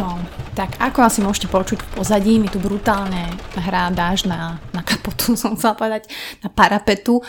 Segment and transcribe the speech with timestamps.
[0.00, 0.16] Wow.
[0.56, 5.36] Tak ako asi môžete počuť v pozadí, mi tu brutálne hrá dáž na, na kapotu,
[5.40, 6.08] som chcela povedať,
[6.40, 7.20] na parapetu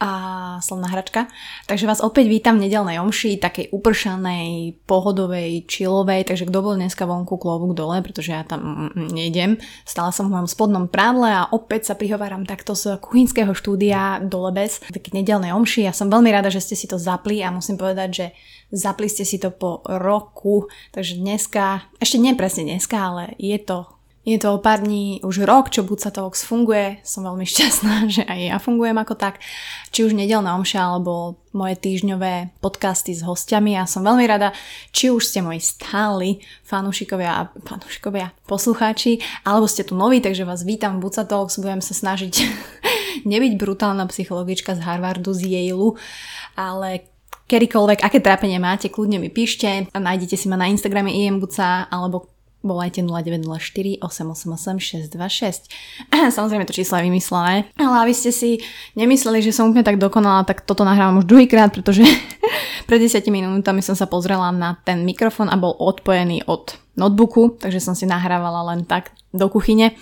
[0.00, 0.10] a
[0.64, 1.28] slovná hračka.
[1.68, 7.04] Takže vás opäť vítam v nedelnej omši, takej upršanej, pohodovej, čilovej, takže kto bol dneska
[7.04, 9.50] vonku klobúk dole, pretože ja tam mm, mm, nejdem.
[9.84, 14.40] Stala som v mojom spodnom prádle a opäť sa prihováram takto z kuchyňského štúdia do
[14.48, 15.84] Lebes, k nedelnej omši.
[15.84, 18.26] Ja som veľmi rada, že ste si to zapli a musím povedať, že
[18.72, 23.99] zapli ste si to po roku, takže dneska, ešte nie presne dneska, ale je to
[24.20, 27.00] je to o pár dní už rok, čo Buca Talks funguje.
[27.00, 29.40] Som veľmi šťastná, že aj ja fungujem ako tak.
[29.90, 33.74] Či už nedelná omša, alebo moje týždňové podcasty s hostiami.
[33.74, 34.52] Ja som veľmi rada,
[34.92, 41.00] či už ste moji stáli fanúšikovia, fanúšikovia, poslucháči, alebo ste tu noví, takže vás vítam
[41.00, 41.56] v Buca Talks.
[41.56, 42.34] Budem sa snažiť
[43.30, 45.96] nebyť brutálna psychologička z Harvardu, z Yale,
[46.60, 47.08] ale
[47.50, 49.90] kedykoľvek, aké trápenie máte, kľudne mi píšte.
[49.90, 54.80] Nájdete si ma na Instagrame imbuca alebo volajte 0904 888
[55.16, 55.68] 626.
[56.36, 58.60] Samozrejme to číslo je vymyslené, ale aby ste si
[58.96, 62.04] nemysleli, že som úplne tak dokonala, tak toto nahrávam už druhýkrát, pretože
[62.88, 67.80] pred 10 minútami som sa pozrela na ten mikrofón a bol odpojený od notebooku, takže
[67.80, 69.96] som si nahrávala len tak do kuchyne.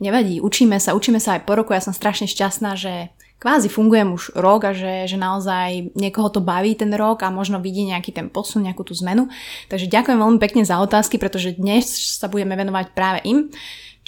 [0.00, 1.76] Nevadí, učíme sa, učíme sa aj po roku.
[1.76, 6.44] Ja som strašne šťastná, že kvázi fungujem už rok a že, že naozaj niekoho to
[6.44, 9.32] baví ten rok a možno vidí nejaký ten posun, nejakú tú zmenu.
[9.72, 11.88] Takže ďakujem veľmi pekne za otázky, pretože dnes
[12.20, 13.48] sa budeme venovať práve im.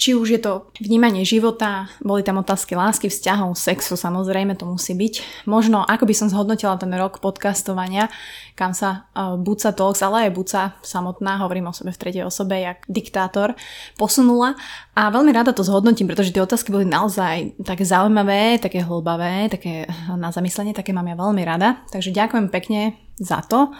[0.03, 4.91] Či už je to vnímanie života, boli tam otázky lásky, vzťahov, sexu, samozrejme to musí
[4.91, 5.47] byť.
[5.47, 8.11] Možno ako by som zhodnotila ten rok podcastovania,
[8.51, 12.59] kam sa uh, Buca Talks, ale aj Buca samotná, hovorím o sebe v tretej osobe,
[12.59, 13.55] jak diktátor,
[13.95, 14.59] posunula.
[14.91, 19.87] A veľmi rada to zhodnotím, pretože tie otázky boli naozaj také zaujímavé, také hlbavé, také
[20.19, 21.79] na zamyslenie, také mám ja veľmi rada.
[21.95, 23.71] Takže ďakujem pekne za to.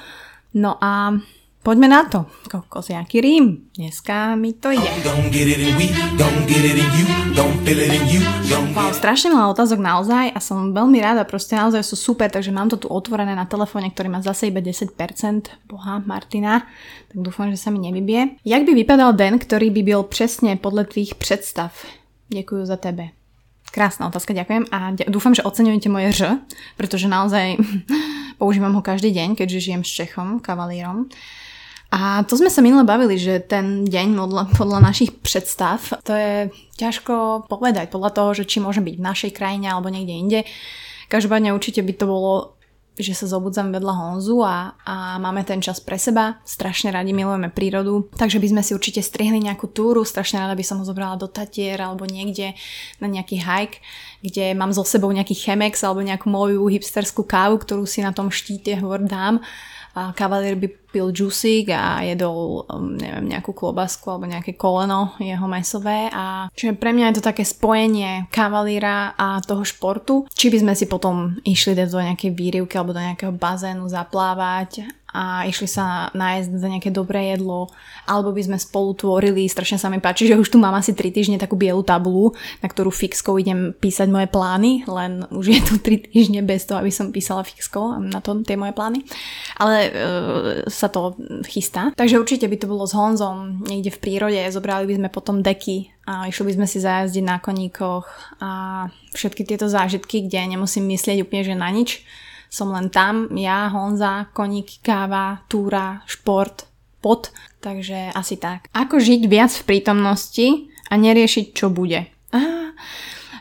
[0.56, 1.20] No a
[1.64, 2.28] Poďme na to.
[2.52, 3.72] Kokos, jaký rím.
[3.72, 4.84] Dneska mi to ide.
[8.76, 12.68] Wow, strašne veľa otázok naozaj a som veľmi rada, proste naozaj sú super, takže mám
[12.68, 14.92] to tu otvorené na telefóne, ktorý má zase iba 10%.
[15.64, 16.68] Boha, Martina.
[17.08, 18.44] Tak dúfam, že sa mi nevybie.
[18.44, 21.72] Jak by vypadal den, ktorý by byl presne podľa tvých predstav?
[22.28, 23.16] Ďakujem za tebe.
[23.72, 26.22] Krásna otázka, ďakujem a dúfam, že oceňujete moje Ž,
[26.76, 27.56] pretože naozaj
[28.44, 31.08] používam ho každý deň, keďže žijem s Čechom, kavalírom.
[31.94, 36.50] A to sme sa minule bavili, že ten deň podľa, podľa našich predstav, to je
[36.74, 40.40] ťažko povedať podľa toho, že či môže byť v našej krajine alebo niekde inde.
[41.14, 42.58] Každopádne určite by to bolo,
[42.98, 46.42] že sa zobudzam vedľa Honzu a, a máme ten čas pre seba.
[46.42, 50.02] Strašne radi milujeme prírodu, takže by sme si určite strihli nejakú túru.
[50.02, 52.58] Strašne rada by som ho zobrala do Tatier alebo niekde
[52.98, 53.78] na nejaký hike,
[54.26, 58.34] kde mám so sebou nejaký chemex alebo nejakú moju hipsterskú kávu, ktorú si na tom
[58.34, 59.46] štíte hovor dám
[59.94, 65.46] a kavalier by pil džusík a jedol, um, neviem, nejakú klobasku alebo nejaké koleno jeho
[65.50, 70.30] mesové a čiže pre mňa je to také spojenie kavalíra a toho športu.
[70.34, 75.46] Či by sme si potom išli do nejakej výrivky alebo do nejakého bazénu zaplávať a
[75.46, 77.70] išli sa nájsť za nejaké dobré jedlo,
[78.10, 81.14] alebo by sme spolu tvorili, strašne sa mi páči, že už tu mám asi 3
[81.14, 85.74] týždne takú bielu tabulu, na ktorú fixkou idem písať moje plány, len už je tu
[85.78, 89.06] 3 týždne bez toho, aby som písala fixkou na to tie moje plány.
[89.62, 89.90] Ale e,
[90.68, 91.14] sa to
[91.46, 91.94] chystá.
[91.94, 95.94] Takže určite by to bolo s Honzom niekde v prírode, zobrali by sme potom deky
[96.10, 98.06] a išli by sme si zajazdiť na koníkoch
[98.44, 98.52] a
[99.16, 102.04] všetky tieto zážitky, kde nemusím myslieť úplne, že na nič,
[102.54, 106.70] som len tam, ja, Honza, koník, káva, túra, šport,
[107.02, 108.70] pot, takže asi tak.
[108.78, 112.06] Ako žiť viac v prítomnosti a neriešiť, čo bude?
[112.30, 112.78] Aha.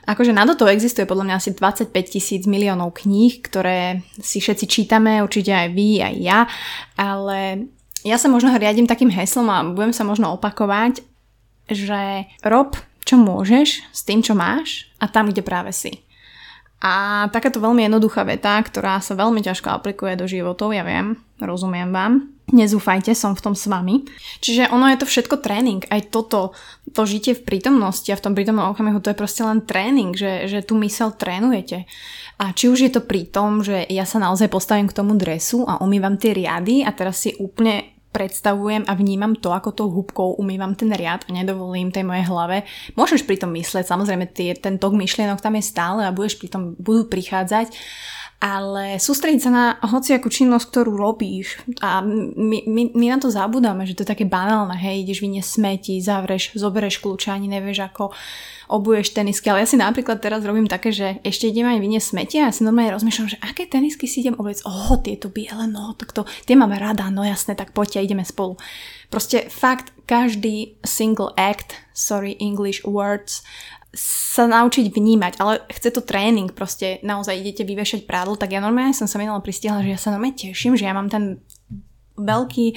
[0.08, 5.20] Akože na toto existuje podľa mňa asi 25 tisíc miliónov kníh, ktoré si všetci čítame,
[5.20, 6.40] určite aj vy, aj ja,
[6.96, 7.70] ale
[8.02, 11.06] ja sa možno riadím takým heslom a budem sa možno opakovať,
[11.70, 12.74] že rob,
[13.06, 16.02] čo môžeš s tým, čo máš a tam, kde práve si.
[16.82, 21.94] A takáto veľmi jednoduchá veta, ktorá sa veľmi ťažko aplikuje do životov, ja viem, rozumiem
[21.94, 22.26] vám.
[22.50, 24.02] Nezúfajte, som v tom s vami.
[24.42, 25.86] Čiže ono je to všetko tréning.
[25.88, 26.58] Aj toto,
[26.90, 30.50] to žitie v prítomnosti a v tom prítomnom okamihu, to je proste len tréning, že,
[30.50, 31.86] že tú mysel trénujete.
[32.42, 35.62] A či už je to pri tom, že ja sa naozaj postavím k tomu dresu
[35.62, 40.36] a umývam tie riady a teraz si úplne predstavujem a vnímam to, ako tou húbkou
[40.36, 42.68] umývam ten riad a nedovolím tej mojej hlave.
[42.92, 46.52] Môžeš pri tom mysleť, samozrejme tie, ten tok myšlienok tam je stále a budeš pri
[46.52, 47.72] tom, budú prichádzať,
[48.42, 51.62] ale sústrediť sa na hociakú činnosť, ktorú robíš.
[51.78, 55.62] A my, my, my na to zabudáme, že to je také banálne, hej, ideš vyniesť
[55.62, 58.10] smeti, zavreš, zoberieš kľúče, ani nevieš ako
[58.66, 62.36] obuješ tenisky, ale ja si napríklad teraz robím také, že ešte idem aj vyniesť smeti
[62.42, 65.94] a ja si normálne rozmýšľam, že aké tenisky si idem obliecť, oho, tieto biele, no,
[65.94, 68.58] tak to, tie mám rada, no jasné, tak poďte, ideme spolu.
[69.12, 73.44] Proste fakt, každý single act, sorry, English words,
[73.92, 78.96] sa naučiť vnímať, ale chce to tréning, proste naozaj idete vyvešať prádlo, tak ja normálne
[78.96, 81.44] som sa minula pristihla, že ja sa normálne teším, že ja mám ten
[82.16, 82.72] veľký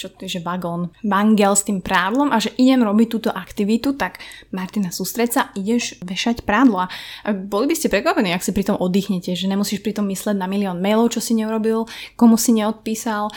[0.00, 4.00] čo to je, že vagón, mangel s tým prádlom a že idem robiť túto aktivitu,
[4.00, 4.16] tak
[4.48, 6.88] Martina, sústreď sa, ideš vešať prádlo.
[6.88, 6.88] A
[7.36, 10.48] boli by ste prekvapení, ak si pri tom oddychnete, že nemusíš pri tom mysleť na
[10.48, 11.84] milión mailov, čo si neurobil,
[12.16, 13.28] komu si neodpísal,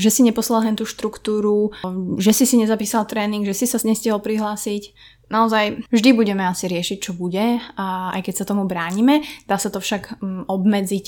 [0.00, 1.76] že si neposlal hen tú štruktúru,
[2.16, 4.96] že si si nezapísal tréning, že si sa nestihol prihlásiť
[5.28, 9.24] naozaj vždy budeme asi riešiť, čo bude, a aj keď sa tomu bránime.
[9.48, 11.06] Dá sa to však um, obmedziť.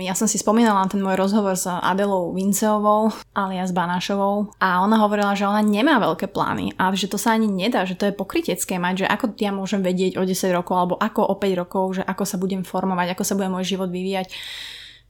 [0.00, 5.00] Ja som si spomínala na ten môj rozhovor s Adelou Vinceovou, alias Banášovou a ona
[5.02, 8.14] hovorila, že ona nemá veľké plány a že to sa ani nedá, že to je
[8.14, 11.84] pokrytecké mať, že ako ja môžem vedieť o 10 rokov alebo ako o 5 rokov,
[12.00, 14.32] že ako sa budem formovať, ako sa bude môj život vyvíjať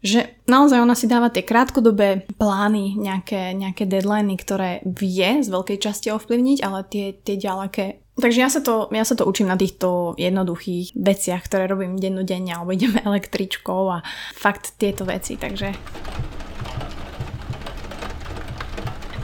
[0.06, 5.78] že naozaj ona si dáva tie krátkodobé plány, nejaké, nejaké deadliny, ktoré vie z veľkej
[5.82, 9.60] časti ovplyvniť, ale tie, tie ďaleké Takže ja sa, to, ja sa to učím na
[9.60, 14.00] týchto jednoduchých veciach, ktoré robím dennodenne, alebo ideme električkou a
[14.32, 15.76] fakt tieto veci, takže...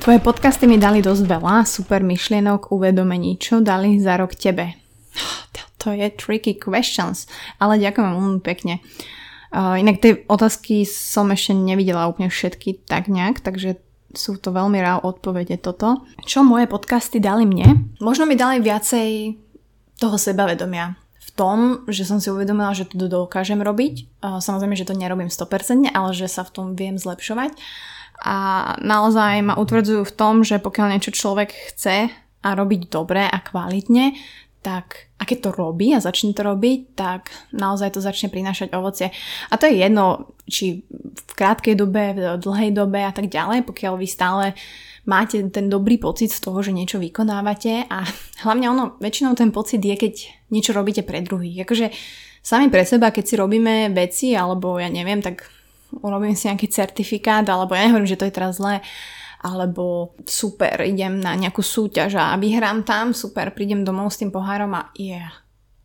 [0.02, 4.76] Tvoje podcasty mi dali dosť veľa super myšlienok, uvedomení, čo dali za rok tebe.
[5.82, 7.26] To je tricky questions,
[7.58, 8.79] ale ďakujem veľmi pekne.
[9.52, 13.76] Inak tie otázky som ešte nevidela úplne všetky tak nejak, takže
[14.16, 16.04] sú to veľmi rád odpovede toto.
[16.25, 17.93] Čo moje podcasty dali mne?
[18.00, 19.37] Možno mi dali viacej
[20.00, 20.96] toho sebavedomia.
[21.20, 21.58] V tom,
[21.88, 24.20] že som si uvedomila, že to dokážem robiť.
[24.20, 27.56] Samozrejme, že to nerobím 100%, ale že sa v tom viem zlepšovať.
[28.20, 28.37] A
[28.84, 32.12] naozaj ma utvrdzujú v tom, že pokiaľ niečo človek chce
[32.44, 34.12] a robiť dobre a kvalitne,
[34.62, 39.10] tak a keď to robí a začne to robiť, tak naozaj to začne prinášať ovocie.
[39.50, 43.94] A to je jedno, či v krátkej dobe, v dlhej dobe a tak ďalej, pokiaľ
[43.98, 44.44] vy stále
[45.02, 48.06] máte ten dobrý pocit z toho, že niečo vykonávate a
[48.46, 50.14] hlavne ono, väčšinou ten pocit je, keď
[50.54, 51.66] niečo robíte pre druhých.
[51.66, 51.90] Akože
[52.38, 55.50] sami pre seba, keď si robíme veci, alebo ja neviem, tak
[56.00, 58.78] urobím si nejaký certifikát, alebo ja nehovorím, že to je teraz zlé,
[59.42, 64.72] alebo super, idem na nejakú súťaž a vyhrám tam, super, prídem domov s tým pohárom
[64.78, 65.34] a yeah,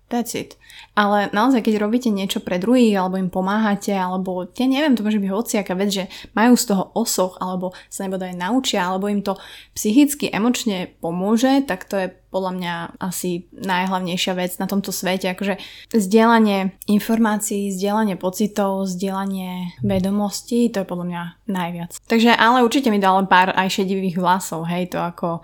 [0.08, 0.56] that's it.
[0.98, 5.22] Ale naozaj, keď robíte niečo pre druhých, alebo im pomáhate, alebo ja neviem, to môže
[5.22, 9.38] byť hociaká vec, že majú z toho osoch, alebo sa nebodaj naučia, alebo im to
[9.76, 15.58] psychicky, emočne pomôže, tak to je podľa mňa asi najhlavnejšia vec na tomto svete, akože
[15.96, 21.92] zdieľanie informácií, zdieľanie pocitov, zdieľanie vedomostí, to je podľa mňa najviac.
[22.06, 25.42] Takže ale určite mi dalo pár aj šedivých vlasov, hej, to ako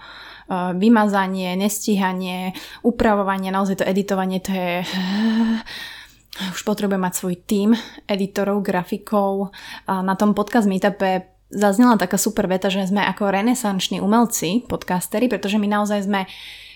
[0.51, 2.51] vymazanie, nestíhanie,
[2.83, 4.83] upravovanie, naozaj to editovanie, to je...
[6.55, 7.69] už potrebujem mať svoj tím
[8.09, 9.53] editorov, grafikov.
[9.85, 15.61] Na tom podcast meetupe zaznela taká super veta, že sme ako renesanční umelci, podcastery, pretože
[15.61, 16.25] my naozaj sme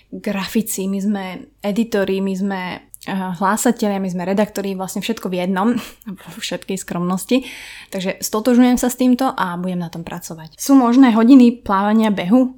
[0.08, 1.24] grafici, my sme
[1.60, 5.68] editori, my sme eh, hlásatelia, my sme redaktori, vlastne všetko v jednom,
[6.24, 7.44] vo všetkej skromnosti.
[7.92, 10.56] Takže stotožujem sa s týmto a budem na tom pracovať.
[10.56, 12.56] Sú možné hodiny plávania behu?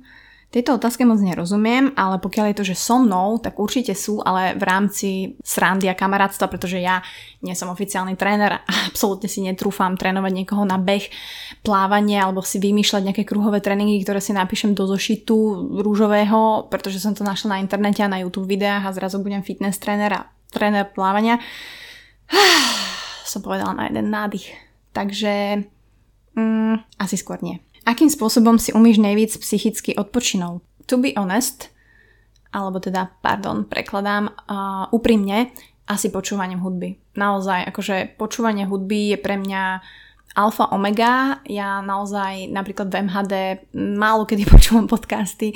[0.51, 4.59] Tejto otázke moc nerozumiem, ale pokiaľ je to, že so mnou, tak určite sú, ale
[4.59, 5.09] v rámci
[5.47, 7.07] srandy a kamarátstva, pretože ja
[7.47, 11.07] nie som oficiálny tréner a absolútne si netrúfam trénovať niekoho na beh,
[11.63, 17.15] plávanie alebo si vymýšľať nejaké kruhové tréningy, ktoré si napíšem do zošitu rúžového, pretože som
[17.15, 20.91] to našla na internete a na YouTube videách a zrazu budem fitness tréner a tréner
[20.91, 21.39] plávania.
[23.31, 24.51] Som povedala na jeden nádych.
[24.91, 25.63] Takže
[26.35, 27.63] mm, asi skôr nie.
[27.89, 30.61] Akým spôsobom si umíš nejvíc psychicky odpočinúť?
[30.89, 31.71] To be honest,
[32.51, 35.55] alebo teda, pardon, prekladám, uh, úprimne,
[35.87, 36.99] asi počúvaním hudby.
[37.19, 39.63] Naozaj, akože počúvanie hudby je pre mňa
[40.39, 41.43] alfa omega.
[41.51, 43.35] Ja naozaj napríklad v MHD
[43.75, 45.55] málo kedy počúvam podcasty.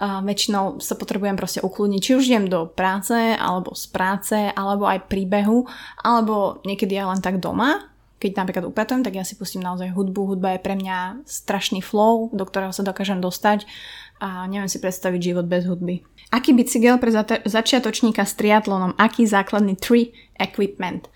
[0.00, 2.00] Uh, väčšinou sa potrebujem proste ukludniť.
[2.00, 5.68] Či už idem do práce, alebo z práce, alebo aj príbehu,
[6.00, 7.93] alebo niekedy aj len tak doma
[8.24, 10.32] keď napríklad upratujem, tak ja si pustím naozaj hudbu.
[10.32, 13.68] Hudba je pre mňa strašný flow, do ktorého sa dokážem dostať
[14.24, 16.00] a neviem si predstaviť život bez hudby.
[16.32, 17.12] Aký bicykel pre
[17.44, 18.96] začiatočníka s triatlonom?
[18.96, 21.12] Aký základný tri equipment?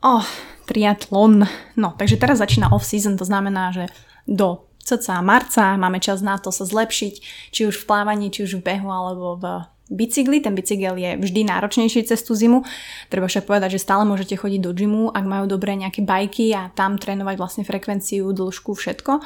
[0.00, 0.24] Oh,
[0.64, 1.44] triatlon.
[1.76, 3.92] No, takže teraz začína off-season, to znamená, že
[4.24, 7.14] do cca marca máme čas na to sa zlepšiť,
[7.52, 9.44] či už v plávaní, či už v behu alebo v
[9.90, 10.40] bicykli.
[10.40, 12.62] Ten bicykel je vždy náročnejší cez tú zimu.
[13.10, 16.70] Treba však povedať, že stále môžete chodiť do gymu, ak majú dobré nejaké bajky a
[16.72, 19.20] tam trénovať vlastne frekvenciu, dĺžku, všetko.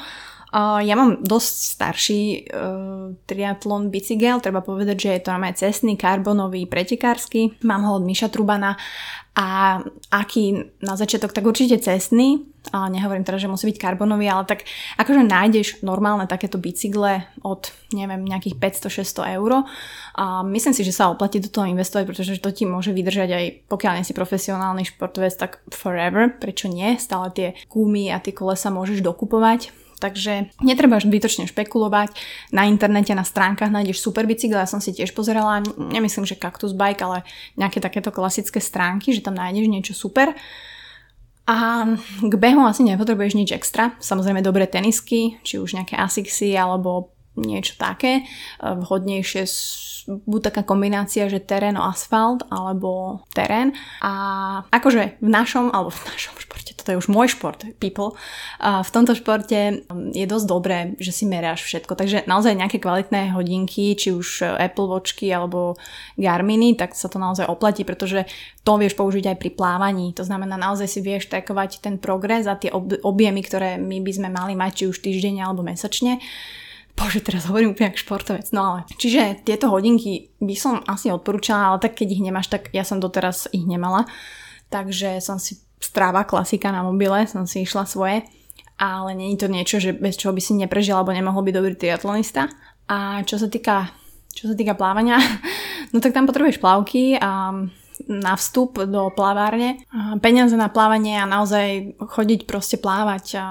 [0.55, 6.71] Ja mám dosť starší uh, triatlon bicykel, treba povedať, že je to normálne cestný, karbonový,
[6.71, 7.59] pretekársky.
[7.67, 8.79] Mám ho od Miša Trubana
[9.35, 9.83] a
[10.15, 14.63] aký na začiatok, tak určite cestný, a nehovorím teda, že musí byť karbonový, ale tak
[14.97, 19.67] akože nájdeš normálne takéto bicykle od, neviem, nejakých 500-600 eur.
[20.15, 23.45] A myslím si, že sa oplatí do toho investovať, pretože to ti môže vydržať aj
[23.69, 26.97] pokiaľ nie si profesionálny športovec, tak forever, prečo nie?
[26.97, 32.13] Stále tie gumy a tie kolesa môžeš dokupovať Takže netreba zbytočne špekulovať.
[32.51, 36.75] Na internete, na stránkach nájdeš super bicykel, ja som si tiež pozerala, nemyslím, že Cactus
[36.75, 37.23] Bike, ale
[37.55, 40.35] nejaké takéto klasické stránky, že tam nájdeš niečo super.
[41.45, 41.85] A
[42.25, 43.93] k behu asi nepotrebuješ nič extra.
[44.01, 48.27] Samozrejme dobré tenisky, či už nejaké Asixy alebo niečo také.
[48.63, 49.47] Vhodnejšie
[50.05, 53.73] buď taká kombinácia, že terén asfalt alebo terén.
[54.05, 54.13] A
[54.69, 58.13] akože v našom, alebo v našom športe, toto je už môj šport, people,
[58.61, 61.97] a v tomto športe um, je dosť dobré, že si meráš všetko.
[61.97, 65.81] Takže naozaj nejaké kvalitné hodinky, či už Apple Watchky alebo
[66.21, 68.29] Garminy, tak sa to naozaj oplatí, pretože
[68.61, 70.13] to vieš použiť aj pri plávaní.
[70.21, 72.69] To znamená, naozaj si vieš trackovať ten progres a tie
[73.01, 76.21] objemy, ktoré my by sme mali mať, či už týždeň alebo mesačne.
[76.95, 78.47] Bože, teraz hovorím úplne ako športovec.
[78.55, 82.71] No ale, čiže tieto hodinky by som asi odporúčala, ale tak keď ich nemáš, tak
[82.71, 84.07] ja som doteraz ich nemala.
[84.71, 88.23] Takže som si stráva klasika na mobile, som si išla svoje.
[88.79, 92.51] Ale není to niečo, že bez čoho by si neprežil, alebo nemohol byť dobrý triatlonista.
[92.91, 93.91] A čo sa týka,
[94.31, 95.19] čo sa týka plávania,
[95.93, 97.55] no tak tam potrebuješ plavky a
[98.07, 99.83] na vstup do plavárne.
[100.19, 103.25] Peniaze na plávanie a naozaj chodiť proste plávať.
[103.39, 103.45] A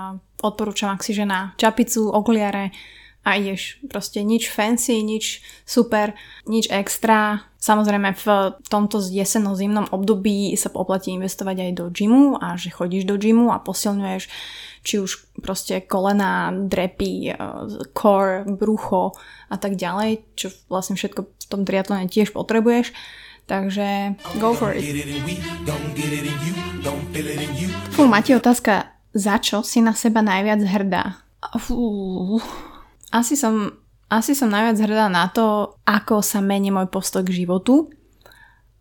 [0.44, 2.76] odporúčam, ak si žena čapicu, okuliare,
[3.24, 3.80] a ideš.
[3.88, 6.12] Proste nič fancy, nič super,
[6.44, 7.48] nič extra.
[7.64, 8.28] Samozrejme v
[8.68, 13.64] tomto jesenno-zimnom období sa oplatí investovať aj do gymu a že chodíš do gymu a
[13.64, 14.28] posilňuješ
[14.84, 17.32] či už proste kolena, drepy,
[17.96, 19.16] core, brucho
[19.48, 22.92] a tak ďalej, čo vlastne všetko v tom triatlone tiež potrebuješ.
[23.48, 24.84] Takže go for it.
[27.96, 31.24] Fú, máte otázka, za čo si na seba najviac hrdá?
[31.60, 32.40] Fú,
[33.14, 33.70] asi som,
[34.10, 37.94] asi som najviac hrdá na to, ako sa mení môj postoj k životu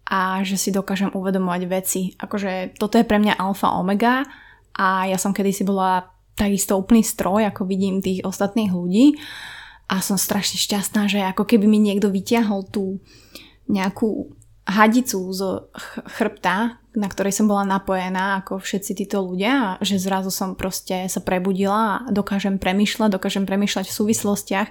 [0.09, 2.01] a že si dokážem uvedomovať veci.
[2.17, 4.25] Akože toto je pre mňa alfa omega
[4.73, 9.21] a ja som kedysi bola takisto úplný stroj, ako vidím tých ostatných ľudí
[9.93, 12.97] a som strašne šťastná, že ako keby mi niekto vyťahol tú
[13.69, 14.33] nejakú
[14.73, 15.69] hadicu z
[16.17, 21.21] chrbta, na ktorej som bola napojená ako všetci títo ľudia že zrazu som proste sa
[21.21, 24.69] prebudila a dokážem premyšľať, dokážem premyšľať v súvislostiach.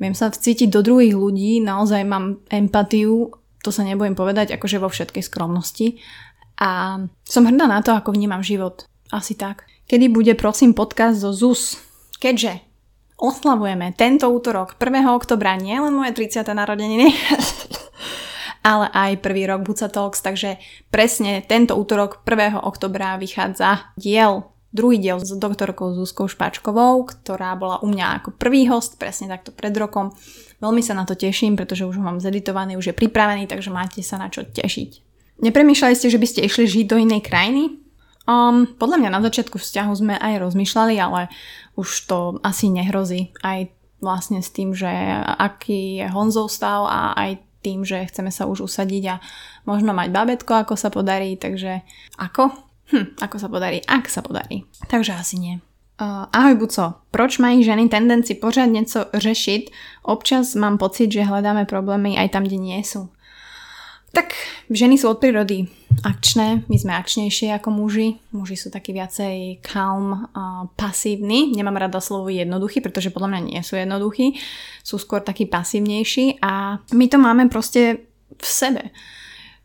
[0.00, 4.90] Viem sa vcítiť do druhých ľudí, naozaj mám empatiu, to sa nebudem povedať akože vo
[4.90, 6.02] všetkej skromnosti.
[6.58, 8.84] A som hrdá na to, ako vnímam život.
[9.14, 9.64] Asi tak.
[9.86, 11.78] Kedy bude prosím podcast zo ZUS?
[12.18, 12.62] Keďže
[13.22, 15.06] oslavujeme tento útorok 1.
[15.14, 16.42] oktobra nielen moje 30.
[16.50, 17.14] narodeniny,
[18.62, 22.62] ale aj prvý rok Buca Talks, takže presne tento útorok 1.
[22.62, 28.66] oktobra vychádza diel druhý diel s doktorkou Zuzkou Špačkovou, ktorá bola u mňa ako prvý
[28.66, 30.16] host, presne takto pred rokom.
[30.64, 34.00] Veľmi sa na to teším, pretože už ho mám zeditovaný, už je pripravený, takže máte
[34.00, 34.90] sa na čo tešiť.
[35.44, 37.78] Nepremýšľali ste, že by ste išli žiť do inej krajiny?
[38.24, 41.28] Um, podľa mňa na začiatku vzťahu sme aj rozmýšľali, ale
[41.76, 43.34] už to asi nehrozí.
[43.42, 44.88] Aj vlastne s tým, že
[45.36, 47.30] aký je Honzov stav a aj
[47.62, 49.14] tým, že chceme sa už usadiť a
[49.64, 51.86] možno mať babetko, ako sa podarí, takže
[52.18, 52.50] ako?
[52.90, 54.66] Hm, ako sa podarí, ak sa podarí.
[54.90, 55.54] Takže asi nie.
[56.02, 59.70] Uh, ahoj Buco, proč mají ženy tendenci pořád něco řešiť?
[60.02, 63.06] Občas mám pocit, že hľadáme problémy aj tam, kde nie sú.
[64.12, 64.36] Tak
[64.68, 65.64] ženy sú od prírody
[66.04, 68.20] akčné, my sme akčnejšie ako muži.
[68.36, 71.52] Muži sú takí viacej calm, a pasívni.
[71.56, 74.36] Nemám rada slovo jednoduchý, pretože podľa mňa nie sú jednoduchí.
[74.84, 78.04] Sú skôr takí pasívnejší a my to máme proste
[78.36, 78.92] v sebe.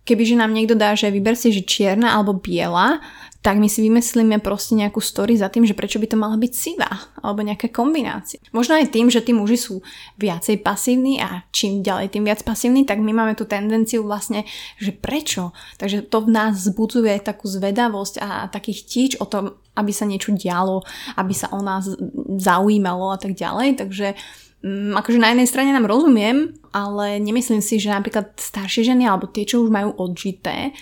[0.07, 3.03] Kebyže nám niekto dá, že vyber si, že čierna alebo biela,
[3.47, 6.51] tak my si vymyslíme proste nejakú story za tým, že prečo by to mala byť
[6.51, 6.91] sivá
[7.23, 8.43] alebo nejaká kombinácia.
[8.51, 9.79] Možno aj tým, že tí muži sú
[10.19, 14.43] viacej pasívni a čím ďalej tým viac pasívni, tak my máme tú tendenciu vlastne,
[14.83, 15.55] že prečo.
[15.79, 20.35] Takže to v nás zbudzuje takú zvedavosť a takých tíč o tom, aby sa niečo
[20.35, 20.83] dialo,
[21.15, 21.87] aby sa o nás
[22.35, 23.79] zaujímalo a tak ďalej.
[23.79, 24.11] Takže
[24.59, 29.31] um, akože na jednej strane nám rozumiem, ale nemyslím si, že napríklad staršie ženy alebo
[29.31, 30.75] tie, čo už majú odžité,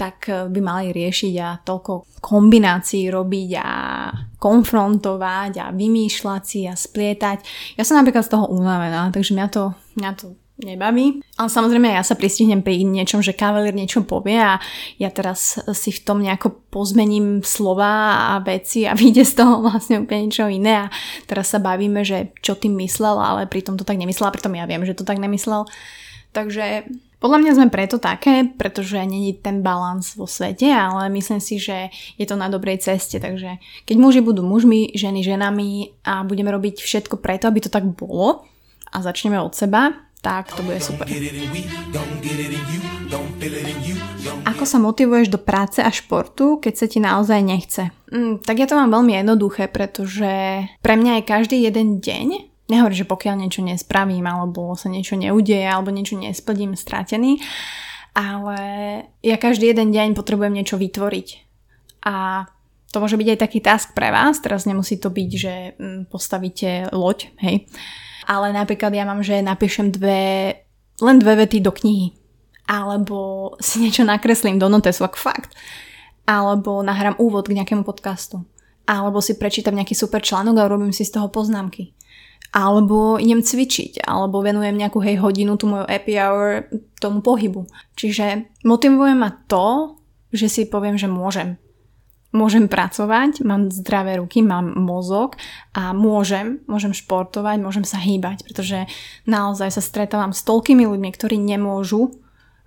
[0.00, 3.68] tak eh, by mali riešiť a toľko kombinácií robiť a
[4.40, 7.44] konfrontovať a vymýšľať si a splietať.
[7.76, 10.32] Ja som napríklad z toho unavená, takže mňa to, mňa to
[10.64, 11.20] nebaví.
[11.36, 14.60] Ale samozrejme ja sa pristihnem pri niečom, že kavalier niečo povie a
[15.00, 20.04] ja teraz si v tom nejako pozmením slova a veci a vyjde z toho vlastne
[20.04, 20.92] úplne niečo iné a
[21.28, 24.64] teraz sa bavíme, že čo tým myslel, ale pritom to tak nemyslel a pritom ja
[24.68, 25.68] viem, že to tak nemyslel.
[26.30, 26.86] Takže
[27.20, 31.92] podľa mňa sme preto také, pretože není ten balans vo svete, ale myslím si, že
[32.16, 33.20] je to na dobrej ceste.
[33.20, 37.84] Takže keď muži budú mužmi, ženy ženami a budeme robiť všetko preto, aby to tak
[37.84, 38.48] bolo
[38.88, 41.04] a začneme od seba, tak to bude super.
[44.44, 47.82] Ako sa motivuješ do práce a športu, keď sa ti naozaj nechce?
[48.12, 53.02] Mm, tak ja to mám veľmi jednoduché, pretože pre mňa je každý jeden deň, nehovorím,
[53.02, 57.42] že pokiaľ niečo nespravím, alebo sa niečo neudeje, alebo niečo nesplním, stratený,
[58.14, 58.58] ale
[59.20, 61.28] ja každý jeden deň potrebujem niečo vytvoriť.
[62.06, 62.46] A
[62.90, 66.90] to môže byť aj taký task pre vás, teraz nemusí to byť, že mm, postavíte
[66.94, 67.66] loď, hej,
[68.30, 70.54] ale napríklad ja mám, že napíšem dve,
[71.02, 72.14] len dve vety do knihy.
[72.70, 75.58] Alebo si niečo nakreslím do notesu, ako fakt.
[76.30, 78.46] Alebo nahrám úvod k nejakému podcastu.
[78.86, 81.90] Alebo si prečítam nejaký super článok a urobím si z toho poznámky.
[82.50, 86.66] Alebo idem cvičiť, alebo venujem nejakú hej hodinu, tú moju happy hour
[86.98, 87.70] tomu pohybu.
[87.94, 89.98] Čiže motivuje ma to,
[90.34, 91.58] že si poviem, že môžem
[92.30, 95.34] môžem pracovať, mám zdravé ruky, mám mozog
[95.74, 98.86] a môžem, môžem športovať, môžem sa hýbať, pretože
[99.26, 102.14] naozaj sa stretávam s toľkými ľuďmi, ktorí nemôžu,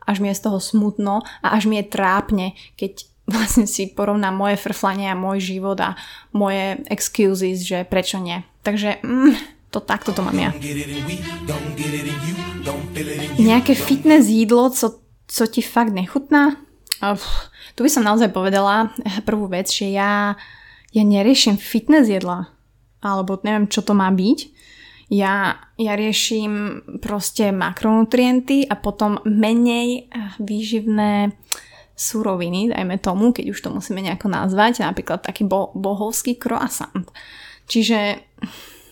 [0.03, 4.35] až mi je z toho smutno a až mi je trápne, keď vlastne si porovnám
[4.35, 5.95] moje frflanie a môj život a
[6.35, 8.43] moje excuses, že prečo nie.
[8.67, 10.51] Takže mm, to takto to mám ja.
[13.41, 16.61] Nejaké fitness jídlo, co, co ti fakt nechutná?
[17.01, 17.25] Uf,
[17.73, 18.93] tu by som naozaj povedala
[19.27, 20.37] prvú vec, že ja,
[20.93, 22.53] ja neriešim fitness jedla,
[23.01, 24.39] alebo neviem, čo to má byť.
[25.11, 31.35] Ja, ja riešim proste makronutrienty a potom menej eh, výživné
[31.93, 37.05] suroviny, dajme tomu, keď už to musíme nejako nazvať, napríklad taký bo- bohovský croissant.
[37.69, 38.17] Čiže,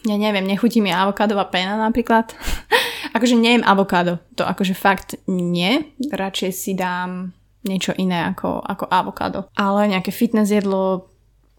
[0.05, 2.33] ja neviem, nechutí mi avokádová pena napríklad.
[3.15, 5.93] akože nejem avokádo, to akože fakt nie.
[6.09, 7.33] Radšej si dám
[7.67, 9.39] niečo iné ako, ako avokádo.
[9.53, 11.11] Ale nejaké fitness jedlo,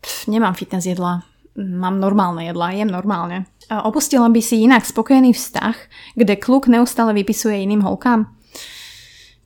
[0.03, 1.23] pf, nemám fitness jedla,
[1.55, 3.47] mám normálne jedla, jem normálne.
[3.71, 5.77] A opustila by si inak spokojený vztah,
[6.19, 8.27] kde kluk neustále vypisuje iným holkám?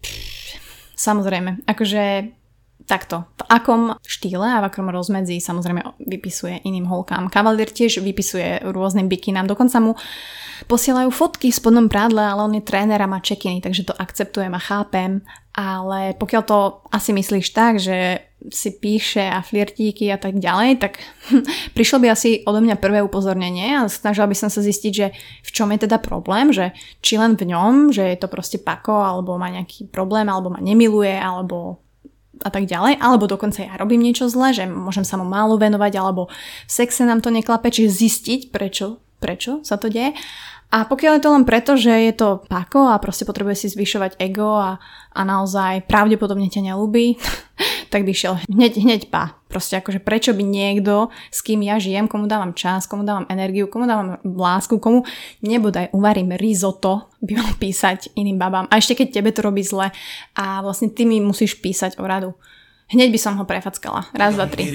[0.00, 0.56] Pff,
[0.96, 2.32] samozrejme, akože
[2.86, 3.26] takto.
[3.36, 7.28] V akom štýle a v akom rozmedzi samozrejme vypisuje iným holkám.
[7.28, 9.92] Kavalier tiež vypisuje rôznym bikinám, dokonca mu
[10.64, 14.54] posielajú fotky v spodnom prádle, ale on je tréner a má čekiny, takže to akceptujem
[14.56, 15.20] a chápem.
[15.52, 16.58] Ale pokiaľ to
[16.94, 21.00] asi myslíš tak, že si píše a flirtíky a tak ďalej, tak
[21.76, 25.06] prišlo by asi odo mňa prvé upozornenie a snažila by som sa zistiť, že
[25.42, 29.00] v čom je teda problém, že či len v ňom, že je to proste pako,
[29.02, 31.85] alebo má nejaký problém, alebo ma nemiluje, alebo
[32.42, 35.92] a tak ďalej, alebo dokonca ja robím niečo zle, že môžem sa mu málo venovať,
[35.96, 36.28] alebo
[36.66, 40.14] v sexe nám to neklape, čiže zistiť, prečo, prečo sa to deje.
[40.66, 44.18] A pokiaľ je to len preto, že je to pako a proste potrebuje si zvyšovať
[44.18, 44.82] ego a,
[45.14, 47.14] a naozaj pravdepodobne ťa nelúbi,
[47.94, 49.38] tak by šiel hneď, hneď pa.
[49.46, 53.70] Proste akože prečo by niekto, s kým ja žijem, komu dávam čas, komu dávam energiu,
[53.70, 55.06] komu dávam lásku, komu
[55.38, 58.66] nebodaj uvarím risotto, by mal písať iným babám.
[58.66, 59.94] A ešte keď tebe to robí zle
[60.34, 62.34] a vlastne ty mi musíš písať o radu.
[62.90, 64.10] Hneď by som ho prefackala.
[64.14, 64.66] Raz, dva, tri.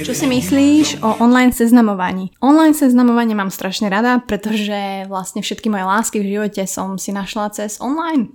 [0.00, 2.32] Čo si myslíš o online seznamovaní?
[2.40, 7.52] Online seznamovanie mám strašne rada, pretože vlastne všetky moje lásky v živote som si našla
[7.52, 8.32] cez online.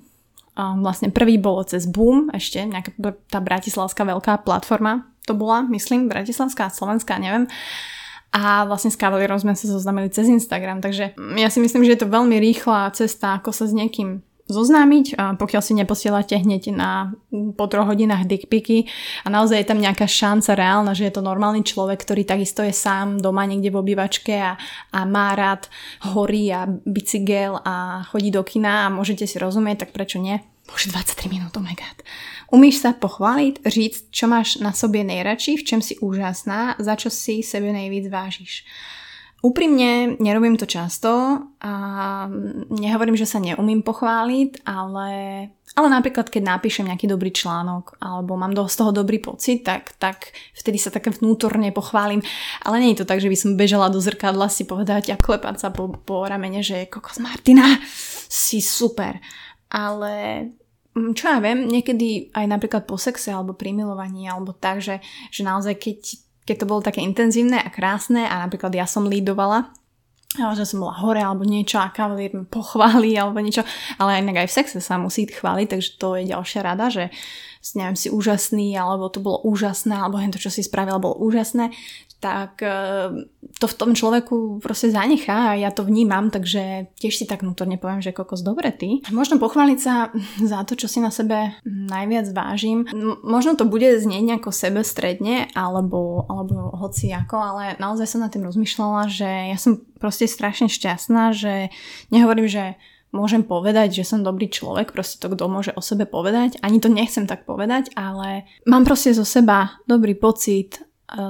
[0.55, 2.95] A vlastne prvý bolo cez Boom, ešte nejaká
[3.27, 7.49] tá bratislavská veľká platforma to bola, myslím, bratislavská, slovenská, neviem.
[8.29, 12.01] A vlastne s Cavalierom sme sa zoznamili cez Instagram, takže ja si myslím, že je
[12.05, 17.13] to veľmi rýchla cesta, ako sa s niekým zoznámiť, a pokiaľ si neposielate hneď na
[17.57, 18.85] po troch hodinách dickpiky
[19.25, 22.69] a naozaj je tam nejaká šanca reálna, že je to normálny človek, ktorý takisto je
[22.69, 24.53] sám doma niekde v obývačke a,
[24.93, 25.65] a má rád
[26.13, 30.37] hory a bicykel a chodí do kina a môžete si rozumieť, tak prečo nie?
[30.65, 31.97] Bože, 23 minút, oh my god.
[32.49, 37.09] Umíš sa pochváliť, říct, čo máš na sobě nejradší, v čem si úžasná, za čo
[37.09, 38.65] si sebe nejvíc vážiš.
[39.45, 41.73] Úprimne, nerobím to často a
[42.73, 45.09] nehovorím, že sa neumím pochváliť, ale,
[45.77, 50.33] ale napríklad keď napíšem nejaký dobrý článok alebo mám z toho dobrý pocit, tak, tak
[50.57, 52.25] vtedy sa také vnútorne pochválim.
[52.65, 55.61] Ale nie je to tak, že by som bežala do zrkadla si povedať a klepať
[55.61, 57.69] sa po, po ramene, že kokos Martina,
[58.25, 59.21] si super.
[59.69, 60.41] Ale
[60.97, 65.05] mm, čo ja viem, niekedy aj napríklad po sexe alebo pri milovaní alebo tak, že,
[65.29, 69.73] že naozaj keď keď to bolo také intenzívne a krásne a napríklad ja som lídovala
[70.35, 73.63] že som bola hore alebo niečo a kavalír mi pochváli alebo niečo,
[73.95, 77.07] ale inak aj v sexe sa musí chváliť, takže to je ďalšia rada, že
[77.73, 81.73] neviem, si úžasný, alebo to bolo úžasné, alebo to, čo si spravil, bolo úžasné,
[82.19, 82.71] tak e,
[83.59, 87.77] to v tom človeku proste zanechá a ja to vnímam, takže tiež si tak vnútorne
[87.77, 89.03] poviem, že kokos dobre ty.
[89.13, 90.09] Možno pochváliť sa
[90.51, 92.87] za to, čo si na sebe najviac vážim.
[93.21, 98.47] Možno to bude znieť nejako sebestredne, alebo, alebo hoci ako, ale naozaj som na tým
[98.47, 101.69] rozmýšľala, že ja som proste strašne šťastná, že
[102.09, 102.79] nehovorím, že
[103.15, 106.91] môžem povedať, že som dobrý človek, proste to kto môže o sebe povedať, ani to
[106.91, 110.83] nechcem tak povedať, ale mám proste zo seba dobrý pocit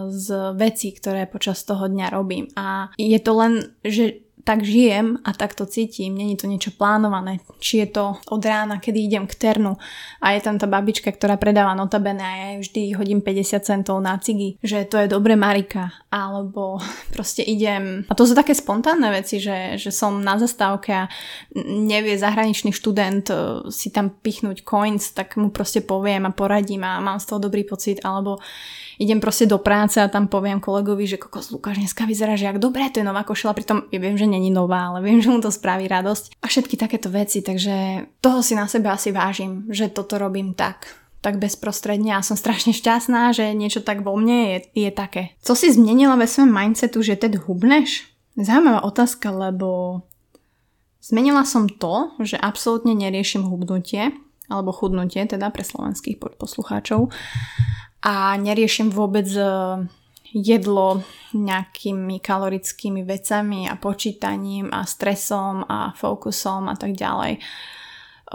[0.09, 2.47] z vecí, ktoré počas toho dňa robím.
[2.55, 7.41] A je to len, že tak žijem a tak to cítim, není to niečo plánované.
[7.57, 9.73] Či je to od rána, kedy idem k ternu
[10.21, 14.21] a je tam tá babička, ktorá predáva notabene a ja vždy hodím 50 centov na
[14.21, 16.77] cigy, že to je dobre Marika, alebo
[17.17, 18.05] proste idem...
[18.05, 21.09] A to sú také spontánne veci, že, že som na zastávke a
[21.65, 23.35] nevie zahraničný študent e,
[23.73, 27.65] si tam pichnúť coins, tak mu proste poviem a poradím a mám z toho dobrý
[27.65, 28.37] pocit, alebo
[28.99, 32.59] idem proste do práce a tam poviem kolegovi, že kokos Lukáš dneska vyzerá, že ak
[32.59, 35.39] dobre, to je nová košela, pritom ja viem, že není nová, ale viem, že mu
[35.41, 36.39] to spraví radosť.
[36.39, 41.05] A všetky takéto veci, takže toho si na sebe asi vážim, že toto robím tak
[41.25, 45.33] tak bezprostredne a som strašne šťastná, že niečo tak vo mne je, je také.
[45.41, 48.05] Co si zmenila ve svém mindsetu, že teď hubneš?
[48.37, 50.01] Zaujímavá otázka, lebo
[51.01, 54.13] zmenila som to, že absolútne neriešim hubnutie,
[54.53, 57.09] alebo chudnutie, teda pre slovenských poslucháčov
[58.05, 59.41] a neriešim vôbec e,
[60.29, 61.01] jedlo
[61.33, 67.41] nejakými kalorickými vecami a počítaním a stresom a fokusom a tak ďalej.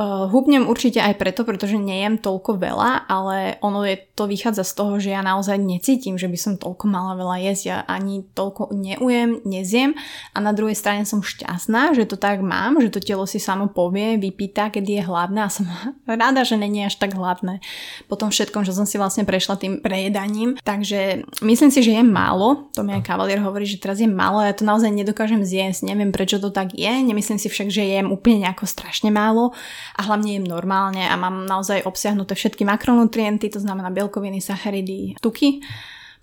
[0.01, 4.73] Uh, hubnem určite aj preto, pretože nejem toľko veľa, ale ono je, to vychádza z
[4.73, 7.63] toho, že ja naozaj necítim, že by som toľko mala veľa jesť.
[7.69, 9.93] Ja ani toľko neujem, nezjem.
[10.33, 13.69] A na druhej strane som šťastná, že to tak mám, že to telo si samo
[13.69, 15.41] povie, vypýta, kedy je hladné.
[15.45, 15.69] A som
[16.09, 17.61] rada, že není až tak hladné.
[18.09, 20.57] Po tom všetkom, že som si vlastne prešla tým prejedaním.
[20.65, 24.41] Takže myslím si, že je málo, to mi aj kavalier hovorí, že teraz je málo,
[24.41, 28.09] ja to naozaj nedokážem zjesť, neviem prečo to tak je, nemyslím si však, že jem
[28.09, 29.53] úplne nejako strašne málo
[29.97, 35.63] a hlavne jem normálne a mám naozaj obsiahnuté všetky makronutrienty, to znamená bielkoviny, sacharidy, tuky.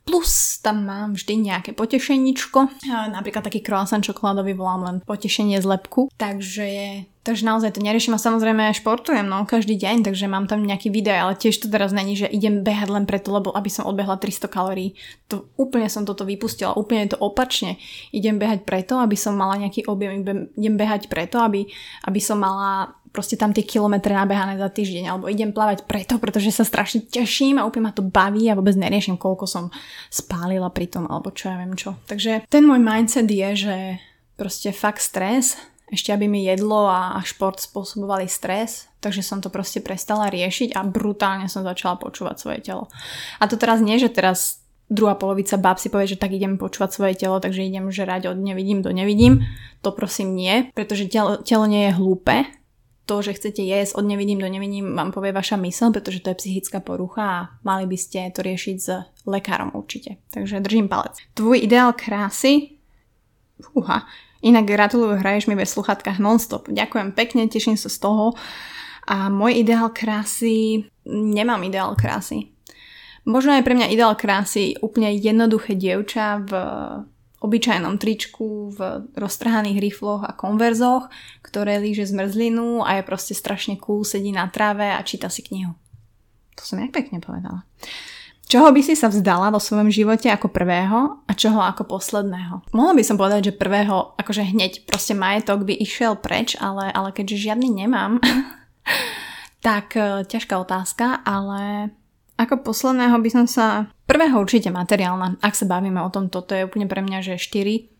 [0.07, 6.07] Plus tam mám vždy nejaké potešeničko, napríklad taký croissant čokoládový volám len potešenie z lepku,
[6.15, 10.87] takže Takže naozaj to neriešim a samozrejme športujem no, každý deň, takže mám tam nejaký
[10.87, 14.15] video, ale tiež to teraz není, že idem behať len preto, lebo aby som odbehla
[14.15, 14.95] 300 kalórií.
[15.27, 17.83] To, úplne som toto vypustila, úplne to opačne.
[18.15, 20.23] Idem behať preto, aby som mala nejaký objem,
[20.55, 21.67] idem behať preto, aby,
[22.07, 26.53] aby som mala proste tam tie kilometre nabehané za týždeň, alebo idem plávať preto, pretože
[26.53, 29.73] sa strašne teším a úplne ma to baví a vôbec neriešim, koľko som
[30.13, 31.97] spálila pri tom, alebo čo ja viem čo.
[32.05, 33.75] Takže ten môj mindset je, že
[34.37, 35.57] proste fakt stres,
[35.89, 40.85] ešte aby mi jedlo a šport spôsobovali stres, takže som to proste prestala riešiť a
[40.85, 42.85] brutálne som začala počúvať svoje telo.
[43.41, 46.91] A to teraz nie, že teraz druhá polovica bab si povie, že tak idem počúvať
[46.91, 49.47] svoje telo, takže idem žerať od nevidím do nevidím.
[49.81, 52.45] To prosím nie, pretože telo, telo nie je hlúpe.
[53.07, 56.39] To, že chcete jesť od nevidím do nevidím, vám povie vaša mysl, pretože to je
[56.43, 58.87] psychická porucha a mali by ste to riešiť s
[59.23, 60.19] lekárom určite.
[60.35, 61.15] Takže držím palec.
[61.31, 62.77] Tvoj ideál krásy
[63.57, 64.05] Fúha,
[64.45, 66.69] Inak gratulujú, hraješ mi ve sluchatkách nonstop.
[66.69, 68.37] Ďakujem pekne, teším sa z toho.
[69.09, 72.53] A môj ideál krásy, nemám ideál krásy.
[73.25, 76.51] Možno je pre mňa ideál krásy úplne jednoduché dievča v
[77.47, 81.07] obyčajnom tričku, v roztrhaných rifloch a konverzoch,
[81.39, 85.73] ktoré líže zmrzlinu a je proste strašne cool, sedí na tráve a číta si knihu.
[86.59, 87.63] To som jak pekne povedala.
[88.47, 92.63] Čoho by si sa vzdala vo svojom živote ako prvého a čoho ako posledného?
[92.71, 97.11] Mohla by som povedať, že prvého, akože hneď proste majetok by išiel preč, ale, ale
[97.11, 98.23] keďže žiadny nemám,
[99.67, 101.91] tak e, ťažká otázka, ale
[102.39, 103.91] ako posledného by som sa...
[104.07, 107.91] Prvého určite materiálna, ak sa bavíme o tom, toto je úplne pre mňa, že 4.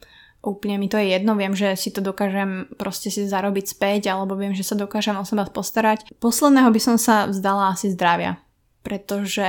[0.48, 4.40] Úplne mi to je jedno, viem, že si to dokážem proste si zarobiť späť, alebo
[4.40, 6.08] viem, že sa dokážem o seba postarať.
[6.24, 8.40] Posledného by som sa vzdala asi zdravia
[8.88, 9.44] pretože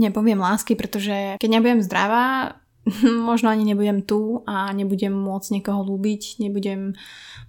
[0.00, 2.56] nepoviem lásky, pretože keď nebudem zdravá,
[3.28, 6.96] možno ani nebudem tu a nebudem môcť niekoho ľúbiť, nebudem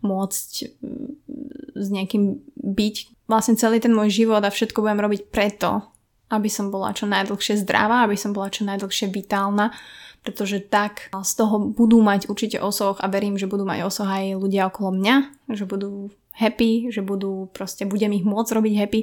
[0.04, 0.52] môcť
[0.84, 2.96] mm, s niekým byť.
[3.32, 5.88] Vlastne celý ten môj život a všetko budem robiť preto,
[6.32, 9.76] aby som bola čo najdlhšie zdravá, aby som bola čo najdlhšie vitálna,
[10.24, 14.40] pretože tak z toho budú mať určite osoch a verím, že budú mať osoch aj
[14.40, 15.16] ľudia okolo mňa,
[15.52, 19.02] že budú happy, že budú proste, budem ich môcť robiť happy.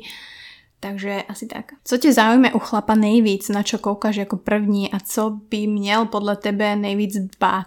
[0.80, 1.72] Takže asi tak.
[1.84, 4.92] Co tě zaujme u chlapa nejvíc, na čo koukáš jako první?
[4.92, 7.66] A co by měl podle tebe nejvíc dbát?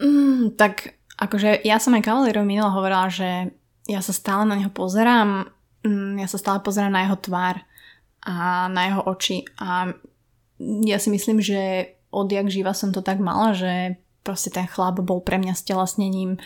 [0.00, 3.56] Mm, tak akože ja som aj kavalierovi minula hovorila, že
[3.88, 5.48] ja sa stále na neho pozerám,
[5.80, 7.56] mm, ja sa stále pozerám na jeho tvár
[8.26, 9.94] a na jeho oči a
[10.60, 15.22] ja si myslím, že odjak živa som to tak mala, že proste ten chlap bol
[15.22, 16.40] pre mňa stelesnením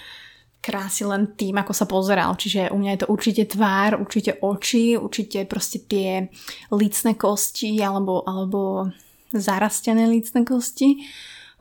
[0.61, 2.37] krásy len tým, ako sa pozeral.
[2.37, 6.29] Čiže u mňa je to určite tvár, určite oči, určite proste tie
[6.69, 8.93] lícne kosti alebo, alebo
[9.33, 11.01] zarastené lícne kosti.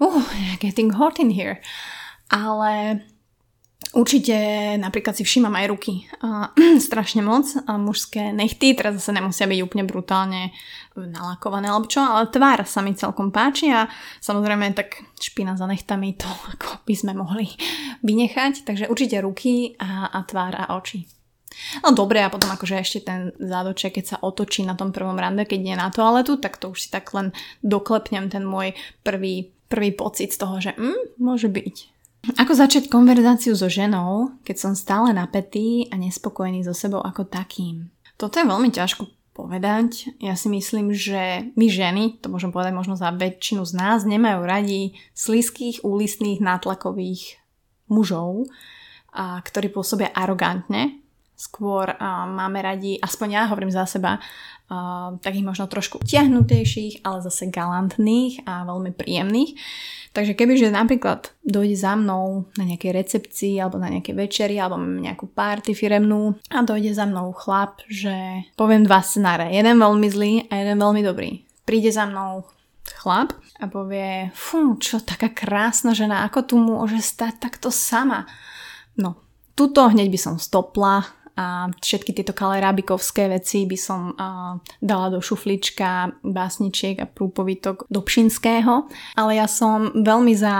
[0.04, 0.20] Uh,
[0.60, 1.64] getting hot in here.
[2.28, 3.02] Ale
[3.90, 4.38] Určite
[4.78, 6.54] napríklad si všímam aj ruky uh,
[6.88, 7.50] strašne moc.
[7.66, 10.54] A mužské nechty, teraz zase nemusia byť úplne brutálne
[10.94, 13.90] nalakované alebo čo, ale tvár sa mi celkom páči a
[14.22, 17.50] samozrejme tak špina za nechtami to ako by sme mohli
[18.06, 18.62] vynechať.
[18.62, 21.10] Takže určite ruky a, a tvár a oči.
[21.82, 25.50] No dobre, a potom akože ešte ten zádoček, keď sa otočí na tom prvom rande,
[25.50, 27.34] keď je na toaletu, tak to už si tak len
[27.66, 31.99] doklepnem ten môj prvý, prvý pocit z toho, že mm, môže byť.
[32.20, 37.88] Ako začať konverzáciu so ženou, keď som stále napätý a nespokojný so sebou ako takým?
[38.20, 40.12] Toto je veľmi ťažko povedať.
[40.20, 44.44] Ja si myslím, že my ženy, to môžem povedať možno za väčšinu z nás, nemajú
[44.44, 47.40] radi slízkých, úlistných, nátlakových
[47.88, 48.52] mužov,
[49.16, 50.99] a, ktorí pôsobia arogantne.
[51.40, 54.20] Skôr a, máme radi, aspoň ja hovorím za seba,
[54.68, 59.56] a, takých možno trošku utiahnutejších, ale zase galantných a veľmi príjemných.
[60.12, 65.30] Takže kebyže napríklad dojde za mnou na nejakej recepcii alebo na nejakej večeri alebo nejakú
[65.32, 69.54] party firemnú a dojde za mnou chlap, že poviem dva scenáre.
[69.54, 71.46] Jeden veľmi zlý a jeden veľmi dobrý.
[71.64, 72.50] Príde za mnou
[72.98, 78.26] chlap a povie, fú, čo taká krásna žena, ako tu môže stať takto sama.
[78.98, 79.22] No,
[79.54, 81.06] tuto hneď by som stopla,
[81.40, 88.04] a všetky tieto kalerábikovské veci by som uh, dala do šuflička básničiek a prúpovitok do
[88.04, 90.56] Pšinského, ale ja som veľmi za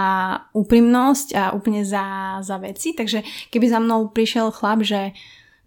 [0.56, 3.20] úprimnosť a úplne za, za veci, takže
[3.52, 5.12] keby za mnou prišiel chlap, že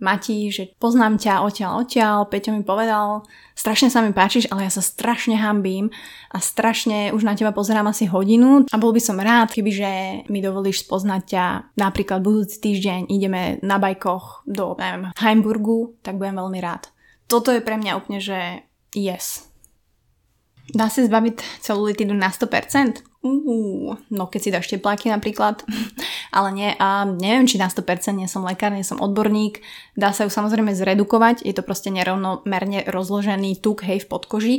[0.04, 3.24] Mati, že poznám ťa odtiaľ, odtiaľ, Peťo mi povedal,
[3.56, 5.88] strašne sa mi páčiš, ale ja sa strašne hambím
[6.28, 10.44] a strašne už na teba pozerám asi hodinu a bol by som rád, kebyže mi
[10.44, 11.46] dovolíš spoznať ťa
[11.80, 16.92] napríklad budúci týždeň ideme na bajkoch do, neviem, Heimburgu, tak budem veľmi rád.
[17.32, 19.48] Toto je pre mňa úplne, že yes.
[20.72, 23.04] Dá sa zbaviť celulitidu na 100%?
[23.24, 25.64] Uh, no keď si dáš tepláky napríklad,
[26.34, 29.62] ale nie, a neviem, či na 100% nie som lekár, nie som odborník,
[29.94, 34.56] dá sa ju samozrejme zredukovať, je to proste nerovnomerne rozložený tuk, hej, v podkoži,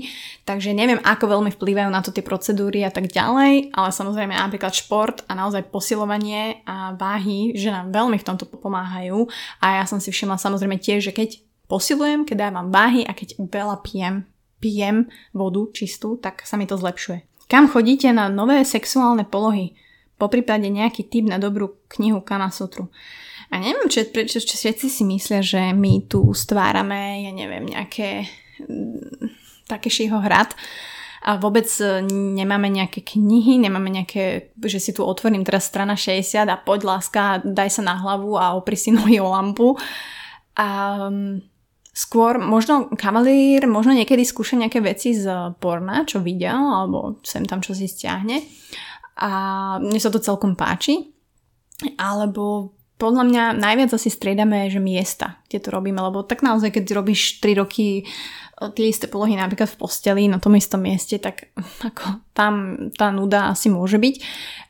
[0.46, 4.70] takže neviem, ako veľmi vplývajú na to tie procedúry a tak ďalej, ale samozrejme napríklad
[4.70, 9.26] šport a naozaj posilovanie a váhy, že nám veľmi v tomto pomáhajú
[9.58, 13.42] a ja som si všimla samozrejme tiež, že keď posilujem, keď dávam váhy a keď
[13.42, 14.30] veľa pijem,
[14.62, 17.26] pijem vodu čistú, tak sa mi to zlepšuje.
[17.44, 19.76] Kam chodíte na nové sexuálne polohy?
[20.14, 22.88] Po prípade nejaký tip na dobrú knihu Kamasutru.
[23.50, 28.26] A neviem, či, prečo či všetci si myslia, že my tu stvárame, ja neviem, nejaké
[28.62, 30.54] mm, také šího hrad
[31.24, 31.64] a vôbec
[32.12, 37.40] nemáme nejaké knihy, nemáme nejaké, že si tu otvorím teraz strana 60 a poď láska,
[37.40, 39.78] daj sa na hlavu a opri si nohy o lampu.
[40.54, 40.68] A
[41.08, 41.54] mm,
[41.94, 47.62] Skôr možno kavalír, možno niekedy skúša nejaké veci z porna, čo videl, alebo sem tam
[47.62, 48.42] čo si stiahne.
[49.18, 49.30] A
[49.78, 51.14] mne sa to celkom páči.
[51.98, 56.94] Alebo podľa mňa najviac asi striedame, že miesta, kde to robíme, lebo tak naozaj, keď
[56.94, 58.06] robíš 3 roky
[58.72, 61.50] tie isté polohy napríklad v posteli na tom istom mieste, tak
[61.88, 62.54] ako tam
[62.98, 64.14] tá nuda asi môže byť,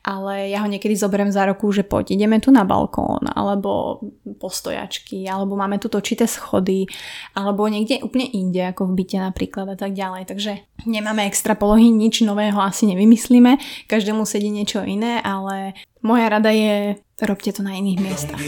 [0.05, 4.01] ale ja ho niekedy zoberiem za roku, že poď, ideme tu na balkón, alebo
[4.37, 6.85] postojačky, alebo máme tu točité schody,
[7.33, 10.29] alebo niekde úplne inde, ako v byte napríklad a tak ďalej.
[10.29, 10.51] Takže
[10.85, 13.57] nemáme extra polohy, nič nového asi nevymyslíme,
[13.89, 15.73] každému sedí niečo iné, ale
[16.05, 18.39] moja rada je, robte to na iných miestach.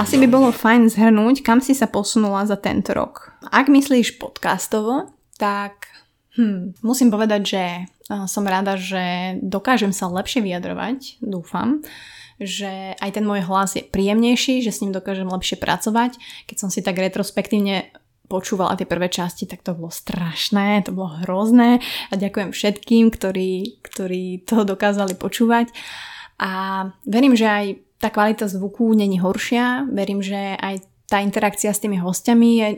[0.00, 3.36] Asi by bolo fajn zhrnúť, kam si sa posunula za tento rok.
[3.52, 5.92] Ak myslíš podcastovo, tak
[6.40, 7.62] hm, musím povedať, že
[8.24, 11.84] som rada, že dokážem sa lepšie vyjadrovať, dúfam
[12.42, 16.18] že aj ten môj hlas je príjemnejší, že s ním dokážem lepšie pracovať.
[16.50, 17.94] Keď som si tak retrospektívne
[18.26, 21.84] počúvala tie prvé časti, tak to bolo strašné, to bolo hrozné.
[22.08, 25.70] A ďakujem všetkým, ktorí, ktorí to dokázali počúvať.
[26.40, 27.64] A verím, že aj
[28.02, 32.68] tá kvalita zvuku není horšia, verím, že aj tá interakcia s tými hostiami je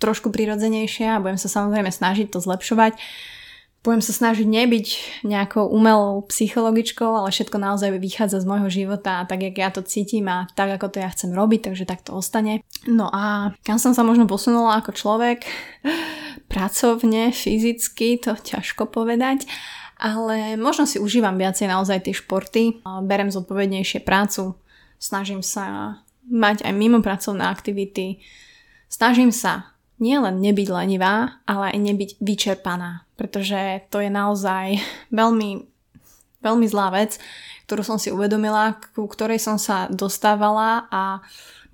[0.00, 2.96] trošku prirodzenejšia a budem sa samozrejme snažiť to zlepšovať
[3.84, 4.86] budem sa snažiť nebyť
[5.28, 9.84] nejakou umelou psychologičkou, ale všetko naozaj vychádza z môjho života a tak, jak ja to
[9.84, 12.64] cítim a tak, ako to ja chcem robiť, takže tak to ostane.
[12.88, 15.44] No a kam som sa možno posunula ako človek,
[16.48, 19.44] pracovne, fyzicky, to ťažko povedať,
[20.00, 24.56] ale možno si užívam viacej naozaj tie športy, berem zodpovednejšie prácu,
[24.96, 28.24] snažím sa mať aj mimo pracovné aktivity,
[28.88, 34.78] snažím sa nielen nebyť lenivá, ale aj nebyť vyčerpaná, pretože to je naozaj
[35.14, 35.66] veľmi,
[36.42, 37.18] veľmi zlá vec,
[37.64, 41.24] ktorú som si uvedomila, ku ktorej som sa dostávala a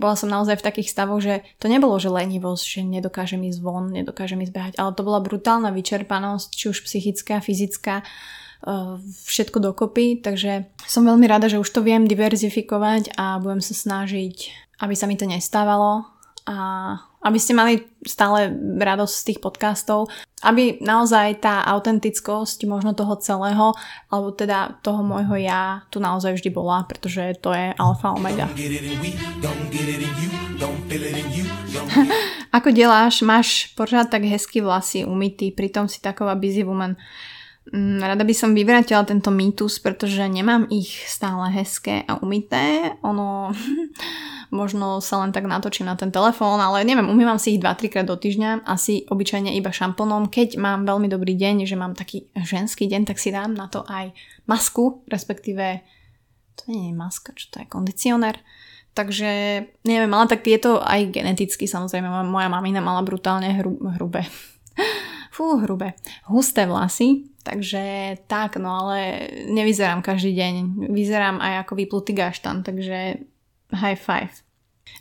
[0.00, 3.92] bola som naozaj v takých stavoch, že to nebolo, že lenivosť, že nedokážem ísť von,
[3.92, 8.96] nedokážem ísť behať, ale to bola brutálna vyčerpanosť, či už psychická, fyzická, eh,
[9.29, 14.37] všetko dokopy, takže som veľmi rada, že už to viem diverzifikovať a budem sa snažiť,
[14.81, 16.09] aby sa mi to nestávalo.
[16.48, 16.57] A
[17.20, 18.48] aby ste mali stále
[18.80, 20.09] radosť z tých podcastov,
[20.40, 23.76] aby naozaj tá autentickosť možno toho celého,
[24.09, 28.48] alebo teda toho môjho ja tu naozaj vždy bola, pretože to je alfa omega.
[32.56, 33.22] Ako deláš?
[33.22, 36.96] Máš pořád tak hezky vlasy umytý, pritom si taková busy woman.
[37.72, 42.96] Mm, rada by som vyvrátila tento mýtus, pretože nemám ich stále hezké a umyté.
[43.04, 43.52] Ono
[44.50, 48.06] možno sa len tak natočím na ten telefón, ale neviem, umývam si ich 2-3 krát
[48.06, 50.28] do týždňa, asi obyčajne iba šamponom.
[50.28, 53.86] Keď mám veľmi dobrý deň, že mám taký ženský deň, tak si dám na to
[53.86, 54.10] aj
[54.50, 55.82] masku, respektíve
[56.58, 58.36] to nie je maska, čo to je, kondicionér.
[58.90, 59.30] Takže
[59.86, 64.26] neviem, ale tak tieto aj geneticky samozrejme, moja mamina mala brutálne hru, hrubé.
[65.34, 65.94] Fú, hrubé.
[66.26, 70.52] Husté vlasy, takže tak, no ale nevyzerám každý deň.
[70.90, 73.22] Vyzerám aj ako vyplutý gaštan, takže
[73.70, 74.33] High five.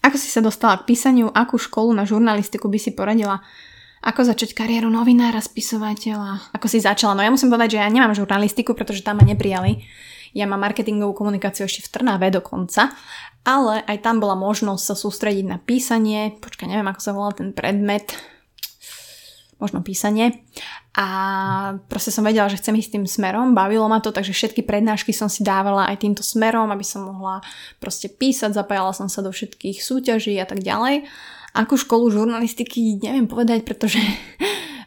[0.05, 3.41] Ako si sa dostala k písaniu, akú školu na žurnalistiku by si poradila?
[3.99, 6.55] Ako začať kariéru novinára, spisovateľa?
[6.55, 7.19] Ako si začala?
[7.19, 9.83] No ja musím povedať, že ja nemám žurnalistiku, pretože tam ma neprijali.
[10.31, 12.95] Ja mám marketingovú komunikáciu ešte v Trnave dokonca,
[13.43, 16.37] ale aj tam bola možnosť sa sústrediť na písanie.
[16.37, 18.15] Počkaj, neviem, ako sa volá ten predmet
[19.59, 20.41] možno písanie.
[20.95, 21.07] A
[21.91, 25.27] proste som vedela, že chcem ísť tým smerom, bavilo ma to, takže všetky prednášky som
[25.27, 27.43] si dávala aj týmto smerom, aby som mohla
[27.77, 31.07] proste písať, zapájala som sa do všetkých súťaží a tak ďalej.
[31.53, 33.99] Akú školu žurnalistiky neviem povedať, pretože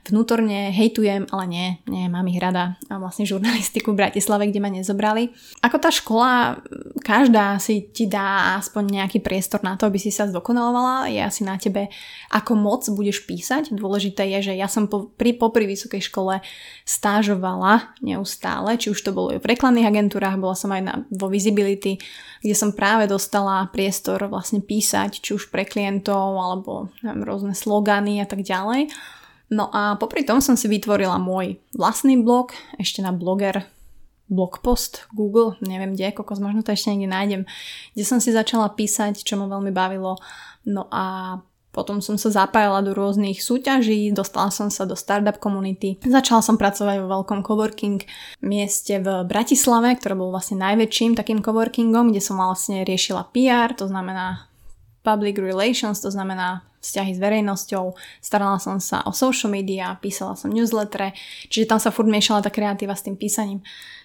[0.02, 2.74] vnútorne hejtujem, ale nie, nie, mám ich rada.
[2.90, 5.30] A vlastne žurnalistiku v Bratislave, kde ma nezobrali.
[5.62, 6.58] Ako tá škola,
[7.06, 11.06] každá si ti dá aspoň nejaký priestor na to, aby si sa zdokonalovala.
[11.06, 11.86] Je asi na tebe,
[12.34, 13.70] ako moc budeš písať.
[13.70, 16.42] Dôležité je, že ja som po, pri, popri vysokej škole
[16.82, 22.02] stážovala neustále, či už to bolo v reklamných agentúrach, bola som aj na, vo Visibility,
[22.42, 28.18] kde som práve dostala priestor vlastne písať, či už pre klientov, alebo neviem, rôzne slogany
[28.18, 28.90] a tak ďalej.
[29.52, 33.68] No a popri tom som si vytvorila môj vlastný blog, ešte na bloger
[34.32, 37.42] blogpost Google, neviem kde, kokos, možno to ešte niekde nájdem,
[37.92, 40.16] kde som si začala písať, čo ma veľmi bavilo.
[40.64, 41.36] No a
[41.72, 46.00] potom som sa zapájala do rôznych súťaží, dostala som sa do startup komunity.
[46.00, 48.00] Začala som pracovať vo veľkom coworking
[48.44, 53.88] mieste v Bratislave, ktoré bol vlastne najväčším takým coworkingom, kde som vlastne riešila PR, to
[53.88, 54.48] znamená
[55.04, 60.50] public relations, to znamená vzťahy s verejnosťou, starala som sa o social media, písala som
[60.50, 61.14] newsletter,
[61.46, 63.62] čiže tam sa furt miešala tá kreatíva s tým písaním.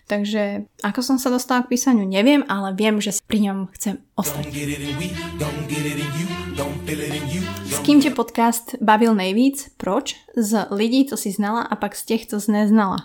[0.08, 4.48] Takže ako som sa dostala k písaniu, neviem, ale viem, že pri ňom chcem ostať.
[7.68, 9.68] S kým ťa podcast bavil nejvíc?
[9.76, 10.16] Proč?
[10.32, 13.04] Z lidí, co si znala a pak z těch, co si neznala.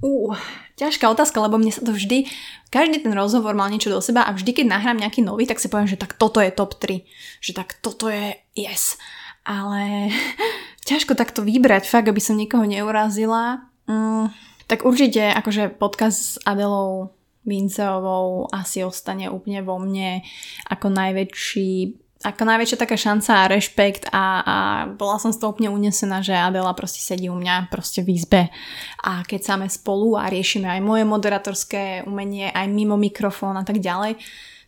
[0.00, 0.40] Uh,
[0.80, 2.30] ťažká otázka, lebo mne sa to vždy,
[2.70, 5.68] každý ten rozhovor mal niečo do seba a vždy, keď nahrám nejaký nový, tak si
[5.68, 7.04] poviem, že tak toto je top 3.
[7.44, 8.98] Že tak toto je yes.
[9.46, 10.10] Ale
[10.90, 13.70] ťažko takto vybrať, fakt, aby som nikoho neurazila.
[13.86, 14.34] Mm,
[14.66, 17.14] tak určite akože podcast s Adelou
[17.48, 20.20] Vinceovou asi ostane úplne vo mne
[20.68, 24.56] ako najväčší ako najväčšia taká šanca a rešpekt a, a
[24.90, 28.50] bola som z toho úplne unesená, že Adela proste sedí u mňa proste v izbe
[29.06, 33.78] a keď sáme spolu a riešime aj moje moderatorské umenie, aj mimo mikrofón a tak
[33.78, 34.18] ďalej.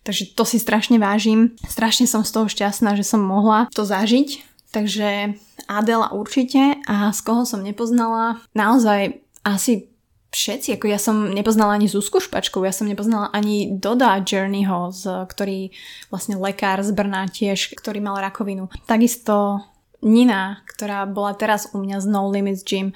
[0.01, 1.57] Takže to si strašne vážim.
[1.69, 4.49] Strašne som z toho šťastná, že som mohla to zažiť.
[4.71, 5.35] Takže
[5.67, 9.91] Adela určite a z koho som nepoznala, naozaj asi
[10.31, 14.95] všetci, ako ja som nepoznala ani Zuzku Špačkovú, ja som nepoznala ani Doda Journeyho,
[15.27, 15.75] ktorý
[16.07, 18.71] vlastne lekár z Brna tiež, ktorý mal rakovinu.
[18.87, 19.67] Takisto
[20.07, 22.95] Nina, ktorá bola teraz u mňa z No Limits Gym,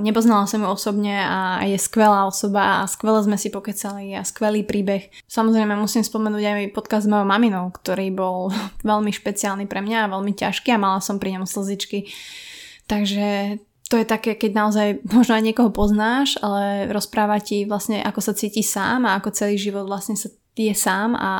[0.00, 4.64] Nepoznala som ju osobne a je skvelá osoba a skvele sme si pokecali a skvelý
[4.64, 5.12] príbeh.
[5.28, 8.48] Samozrejme musím spomenúť aj podcast s mojou maminou, ktorý bol
[8.90, 12.08] veľmi špeciálny pre mňa a veľmi ťažký a mala som pri ňom slzičky.
[12.88, 18.20] Takže to je také, keď naozaj možno aj niekoho poznáš, ale rozpráva ti vlastne, ako
[18.24, 21.30] sa cíti sám a ako celý život vlastne sa je sám a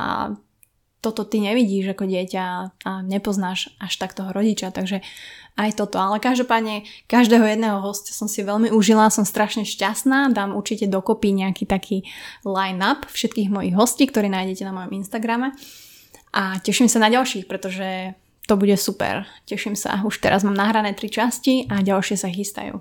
[1.07, 2.45] toto ty nevidíš ako dieťa
[2.83, 5.07] a nepoznáš až tak toho rodiča, takže
[5.55, 6.03] aj toto.
[6.03, 11.31] Ale každopádne každého jedného hostia som si veľmi užila, som strašne šťastná, dám určite dokopy
[11.31, 12.03] nejaký taký
[12.43, 15.55] line-up všetkých mojich hostí, ktorí nájdete na mojom Instagrame
[16.35, 19.27] a teším sa na ďalších, pretože to bude super.
[19.49, 22.79] Teším sa, už teraz mám nahrané tri časti a ďalšie sa chystajú.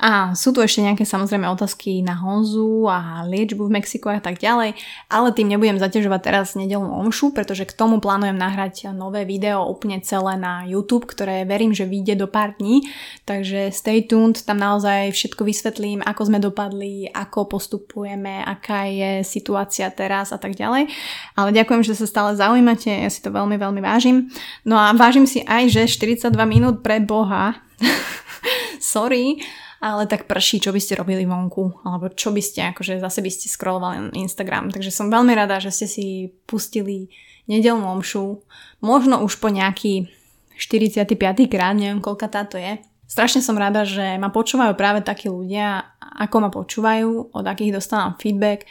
[0.00, 4.40] A sú tu ešte nejaké samozrejme otázky na Honzu a liečbu v Mexiku a tak
[4.40, 4.72] ďalej,
[5.12, 10.00] ale tým nebudem zaťažovať teraz nedelnú omšu, pretože k tomu plánujem nahrať nové video úplne
[10.00, 12.88] celé na YouTube, ktoré verím, že vyjde do pár dní,
[13.28, 19.92] takže stay tuned, tam naozaj všetko vysvetlím, ako sme dopadli, ako postupujeme, aká je situácia
[19.92, 20.88] teraz a tak ďalej.
[21.36, 24.32] Ale ďakujem, že sa stále zaujímate, ja si to veľmi, veľmi vážim.
[24.64, 27.60] No a vážim si aj, že 42 minút pre Boha.
[28.80, 29.44] Sorry,
[29.80, 33.30] ale tak prší, čo by ste robili vonku, alebo čo by ste, akože zase by
[33.32, 34.68] ste scrollovali Instagram.
[34.68, 36.06] Takže som veľmi rada, že ste si
[36.44, 37.08] pustili
[37.48, 38.44] nedelnú omšu,
[38.84, 40.12] možno už po nejaký
[40.60, 41.08] 45.
[41.48, 42.76] krát, neviem koľka táto je.
[43.10, 48.14] Strašne som rada, že ma počúvajú práve takí ľudia, ako ma počúvajú, od akých dostávam
[48.20, 48.68] feedback,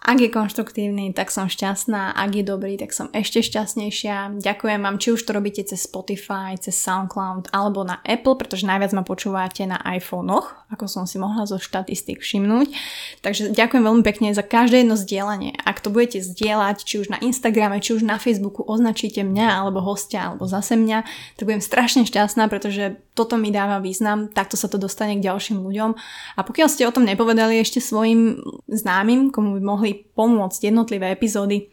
[0.00, 4.40] ak je konštruktívny, tak som šťastná, ak je dobrý, tak som ešte šťastnejšia.
[4.40, 8.96] Ďakujem vám, či už to robíte cez Spotify, cez SoundCloud alebo na Apple, pretože najviac
[8.96, 12.72] ma počúvate na iPhonech, ako som si mohla zo štatistík všimnúť.
[13.20, 15.60] Takže ďakujem veľmi pekne za každé jedno zdieľanie.
[15.68, 19.84] Ak to budete zdieľať, či už na Instagrame, či už na Facebooku, označíte mňa alebo
[19.84, 21.04] hostia alebo zase mňa,
[21.36, 25.60] tak budem strašne šťastná, pretože toto mi dáva význam, takto sa to dostane k ďalším
[25.60, 25.90] ľuďom.
[26.34, 31.70] A pokiaľ ste o tom nepovedali ešte svojim známym, komu by mohli pomôcť jednotlivé epizódy,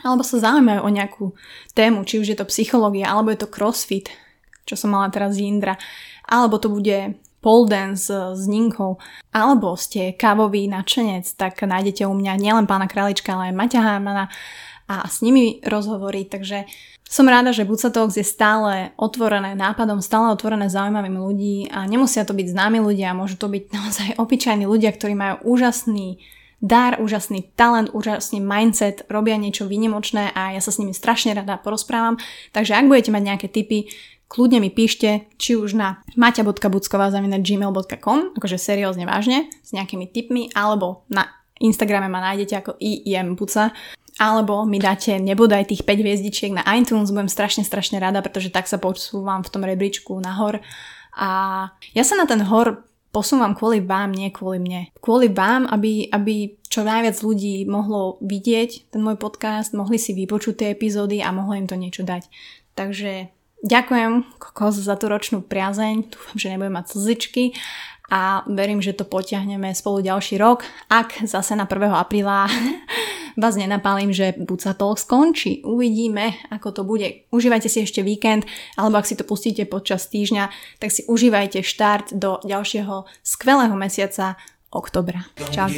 [0.00, 1.24] alebo sa zaujímajú o nejakú
[1.76, 4.08] tému, či už je to psychológia, alebo je to crossfit,
[4.64, 5.76] čo som mala teraz z Indra,
[6.24, 9.02] alebo to bude pole dance s Ninkou,
[9.34, 14.30] alebo ste kávový nadšenec, tak nájdete u mňa nielen pána Králička, ale aj Maťa Hámana
[14.86, 16.64] a s nimi rozhovory, takže
[17.12, 22.24] som rada, že Buca Talks je stále otvorené nápadom, stále otvorené zaujímavým ľudí a nemusia
[22.24, 26.24] to byť známi ľudia, môžu to byť naozaj obyčajní ľudia, ktorí majú úžasný
[26.62, 31.58] dar, úžasný talent, úžasný mindset, robia niečo výnimočné a ja sa s nimi strašne rada
[31.58, 32.22] porozprávam.
[32.54, 33.90] Takže ak budete mať nejaké tipy,
[34.30, 41.26] kľudne mi píšte, či už na maťa.bucková.gmail.com, akože seriózne vážne, s nejakými tipmi, alebo na
[41.58, 43.74] Instagrame ma nájdete ako iimbuca,
[44.22, 48.70] alebo mi dáte nebodaj tých 5 hviezdičiek na iTunes, budem strašne, strašne rada, pretože tak
[48.70, 50.62] sa posúvam v tom rebríčku nahor.
[51.12, 51.28] A
[51.92, 54.88] ja sa na ten hor posúvam kvôli vám, nie kvôli mne.
[54.98, 60.64] Kvôli vám, aby, aby čo najviac ľudí mohlo vidieť ten môj podcast, mohli si vypočuť
[60.64, 62.26] tie epizódy a mohlo im to niečo dať.
[62.72, 63.28] Takže
[63.60, 67.52] ďakujem kokos za tú ročnú priazeň, dúfam, že nebudem mať slzičky
[68.10, 70.66] a verím, že to potiahneme spolu ďalší rok.
[70.90, 71.92] Ak zase na 1.
[71.92, 72.48] apríla
[73.42, 75.64] vás nenapálim, že buď sa to skončí.
[75.64, 77.28] Uvidíme, ako to bude.
[77.32, 78.44] Užívajte si ešte víkend,
[78.76, 80.50] alebo ak si to pustíte počas týždňa,
[80.80, 84.36] tak si užívajte štart do ďalšieho skvelého mesiaca
[84.72, 85.24] oktobra.
[85.52, 85.76] Čaute.